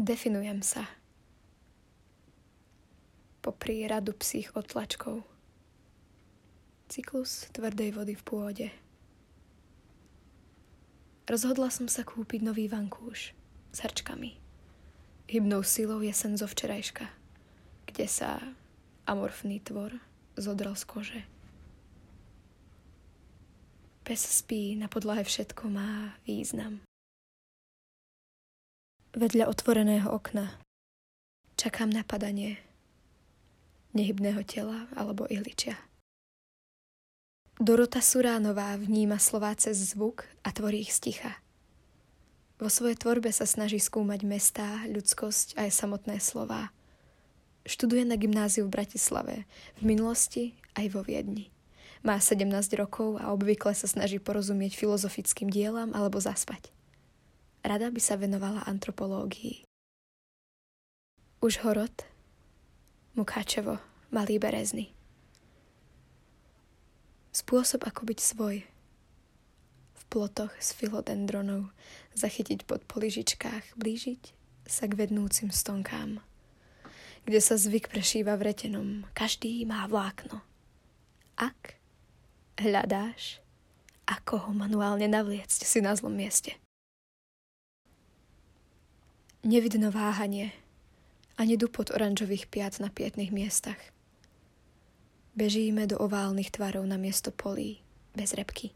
Definujem 0.00 0.64
sa. 0.64 0.88
Popri 3.44 3.84
radu 3.84 4.16
psích 4.16 4.48
odtlačkov. 4.56 5.20
Cyklus 6.88 7.52
tvrdej 7.52 7.92
vody 7.92 8.16
v 8.16 8.22
pôde. 8.24 8.68
Rozhodla 11.28 11.68
som 11.68 11.84
sa 11.84 12.00
kúpiť 12.00 12.40
nový 12.40 12.64
vankúš 12.64 13.36
s 13.76 13.78
hrčkami. 13.84 14.40
Hybnou 15.28 15.60
silou 15.68 16.00
je 16.00 16.16
sen 16.16 16.32
zo 16.40 16.48
včerajška, 16.48 17.04
kde 17.92 18.08
sa 18.08 18.40
amorfný 19.04 19.60
tvor 19.60 20.00
zodral 20.32 20.80
z 20.80 20.84
kože. 20.88 21.20
Pes 24.08 24.24
spí, 24.24 24.80
na 24.80 24.88
podlahe 24.88 25.28
všetko 25.28 25.68
má 25.68 26.16
význam. 26.24 26.80
Vedľa 29.10 29.50
otvoreného 29.50 30.06
okna 30.06 30.54
čakám 31.58 31.90
na 31.90 32.06
padanie 32.06 32.62
nehybného 33.90 34.38
tela 34.46 34.86
alebo 34.94 35.26
ihličia. 35.26 35.74
Dorota 37.58 37.98
Suránová 37.98 38.78
vníma 38.78 39.18
slová 39.18 39.50
cez 39.58 39.82
zvuk 39.82 40.30
a 40.46 40.54
tvorí 40.54 40.86
ich 40.86 40.94
sticha. 40.94 41.42
Vo 42.62 42.70
svojej 42.70 42.94
tvorbe 43.02 43.34
sa 43.34 43.50
snaží 43.50 43.82
skúmať 43.82 44.22
mestá, 44.22 44.86
ľudskosť 44.86 45.58
aj 45.58 45.74
samotné 45.74 46.22
slová. 46.22 46.70
Študuje 47.66 48.06
na 48.06 48.14
gymnáziu 48.14 48.70
v 48.70 48.78
Bratislave, 48.78 49.42
v 49.82 49.90
minulosti 49.90 50.54
aj 50.78 50.86
vo 50.94 51.02
Viedni. 51.02 51.50
Má 52.06 52.22
17 52.22 52.46
rokov 52.78 53.18
a 53.18 53.34
obvykle 53.34 53.74
sa 53.74 53.90
snaží 53.90 54.22
porozumieť 54.22 54.78
filozofickým 54.78 55.50
dielam 55.50 55.90
alebo 55.98 56.22
zaspať. 56.22 56.70
Rada 57.60 57.92
by 57.92 58.00
sa 58.00 58.16
venovala 58.16 58.64
antropológii. 58.64 59.68
Už 61.44 61.60
horod, 61.60 61.92
Mukáčevo, 63.12 63.76
Malý 64.08 64.40
Berezny. 64.40 64.96
Spôsob, 67.36 67.84
ako 67.84 68.08
byť 68.08 68.18
svoj. 68.18 68.56
V 69.92 70.02
plotoch 70.08 70.56
s 70.56 70.72
filodendronov 70.72 71.68
zachytiť 72.16 72.64
pod 72.64 72.80
poližičkách, 72.88 73.76
blížiť 73.76 74.22
sa 74.64 74.88
k 74.88 74.96
vednúcim 74.96 75.52
stonkám. 75.52 76.24
Kde 77.28 77.40
sa 77.44 77.60
zvyk 77.60 77.92
prešíva 77.92 78.40
vretenom, 78.40 79.04
každý 79.12 79.68
má 79.68 79.84
vlákno. 79.84 80.40
Ak 81.36 81.76
hľadáš, 82.56 83.44
ako 84.08 84.48
ho 84.48 84.50
manuálne 84.56 85.06
navliecť 85.06 85.60
si 85.60 85.84
na 85.84 85.92
zlom 85.92 86.16
mieste. 86.16 86.56
Nevidno 89.40 89.88
váhanie, 89.88 90.52
ani 91.40 91.56
dupot 91.56 91.88
oranžových 91.88 92.48
piat 92.52 92.76
na 92.80 92.92
pietných 92.92 93.32
miestach– 93.32 93.80
Bežíme 95.30 95.86
do 95.86 95.94
oválnych 96.02 96.50
tvarov 96.50 96.82
na 96.90 96.98
miesto 96.98 97.30
polí, 97.30 97.78
bez 98.18 98.34
repky. 98.34 98.74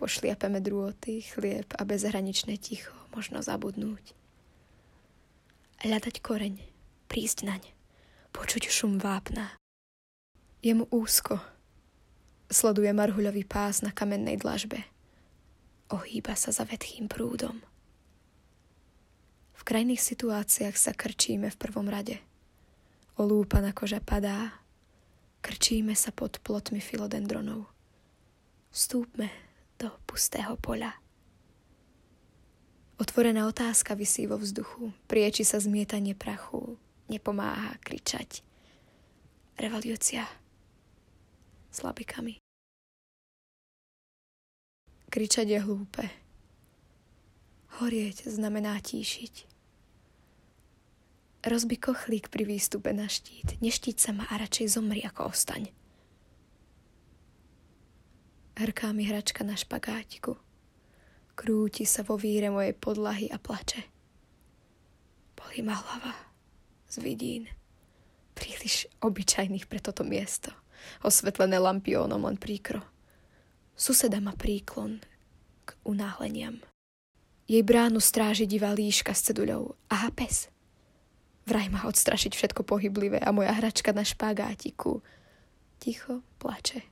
Pošliapeme 0.00 0.64
drôty, 0.64 1.20
chlieb 1.20 1.68
a 1.76 1.84
bezhraničné 1.84 2.56
ticho 2.56 2.96
možno 3.12 3.44
zabudnúť. 3.44 4.16
Hľadať 5.84 6.24
koreň, 6.24 6.54
prísť 7.04 7.44
naň, 7.44 7.62
počuť 8.32 8.72
šum 8.72 8.96
vápna. 8.96 9.60
Je 10.64 10.72
mu 10.72 10.88
úzko. 10.88 11.36
Sleduje 12.48 12.88
marhuľový 12.96 13.44
pás 13.44 13.84
na 13.84 13.92
kamennej 13.92 14.40
dlažbe. 14.40 14.88
Ohýba 15.92 16.32
sa 16.32 16.48
za 16.48 16.64
vetchým 16.64 17.12
prúdom. 17.12 17.60
Krajných 19.68 20.00
situáciách 20.00 20.76
sa 20.80 20.96
krčíme 20.96 21.52
v 21.52 21.60
prvom 21.60 21.92
rade. 21.92 22.16
Olúpaná 23.20 23.76
koža 23.76 24.00
padá, 24.00 24.64
Krčíme 25.38 25.94
sa 25.94 26.10
pod 26.10 26.42
plotmi 26.42 26.82
filodendronov. 26.82 27.70
Vstúpme 28.74 29.30
do 29.78 29.88
pustého 30.04 30.58
poľa. 30.58 30.98
Otvorená 32.98 33.46
otázka 33.46 33.94
vysí 33.94 34.26
vo 34.26 34.34
vzduchu. 34.34 34.90
Prieči 35.06 35.46
sa 35.46 35.62
zmietanie 35.62 36.18
prachu. 36.18 36.74
Nepomáha 37.06 37.78
kričať. 37.86 38.42
Revolúcia. 39.54 40.26
Slabikami. 41.70 42.42
Kričať 45.08 45.46
je 45.54 45.58
hlúpe. 45.62 46.04
Horieť 47.78 48.26
znamená 48.26 48.74
tíšiť. 48.82 49.57
Rozbi 51.38 51.78
kochlík 51.78 52.34
pri 52.34 52.42
výstupe 52.42 52.90
na 52.90 53.06
štít. 53.06 53.62
Neštíť 53.62 53.96
sa 53.98 54.10
ma 54.10 54.26
a 54.26 54.42
radšej 54.42 54.74
zomri 54.74 55.06
ako 55.06 55.30
ostaň. 55.30 55.70
Hrká 58.58 58.90
mi 58.90 59.06
hračka 59.06 59.46
na 59.46 59.54
špagátiku. 59.54 60.34
Krúti 61.38 61.86
sa 61.86 62.02
vo 62.02 62.18
víre 62.18 62.50
mojej 62.50 62.74
podlahy 62.74 63.30
a 63.30 63.38
plače. 63.38 63.86
Bolí 65.38 65.62
ma 65.62 65.78
hlava 65.78 66.10
z 66.90 67.06
vidín. 67.06 67.46
Príliš 68.34 68.90
obyčajných 68.98 69.70
pre 69.70 69.78
toto 69.78 70.02
miesto. 70.02 70.50
Osvetlené 71.06 71.62
lampiónom 71.62 72.18
len 72.26 72.34
príkro. 72.34 72.82
Suseda 73.78 74.18
má 74.18 74.34
príklon 74.34 74.98
k 75.62 75.70
unáhleniam. 75.86 76.58
Jej 77.46 77.62
bránu 77.62 78.02
stráži 78.02 78.50
divá 78.50 78.74
líška 78.74 79.14
s 79.14 79.30
ceduľou. 79.30 79.78
Aha, 79.86 80.10
pes. 80.10 80.50
Vraj 81.48 81.72
má 81.72 81.88
odstrašiť 81.88 82.36
všetko 82.36 82.60
pohyblivé 82.68 83.24
a 83.24 83.32
moja 83.32 83.56
hračka 83.56 83.96
na 83.96 84.04
špagátiku 84.04 85.00
ticho 85.80 86.20
plače. 86.36 86.84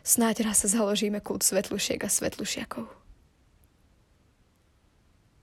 Snáď 0.00 0.48
raz 0.48 0.64
sa 0.64 0.72
založíme 0.72 1.20
kult 1.20 1.44
svetlušiek 1.44 2.00
a 2.00 2.08
svetlušiakov. 2.08 2.88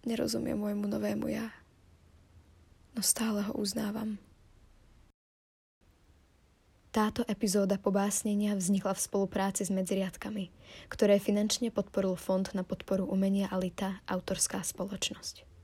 Nerozumiem 0.10 0.58
môjmu 0.58 0.90
novému 0.90 1.30
ja, 1.30 1.54
no 2.98 3.06
stále 3.06 3.46
ho 3.46 3.54
uznávam. 3.54 4.18
Táto 6.90 7.28
epizóda 7.30 7.78
pobásnenia 7.78 8.58
vznikla 8.58 8.98
v 8.98 9.04
spolupráci 9.06 9.68
s 9.68 9.70
Medziriadkami, 9.70 10.50
ktoré 10.90 11.22
finančne 11.22 11.70
podporil 11.70 12.18
Fond 12.18 12.50
na 12.58 12.66
podporu 12.66 13.06
umenia 13.06 13.52
Alita, 13.54 14.02
autorská 14.10 14.66
spoločnosť. 14.66 15.55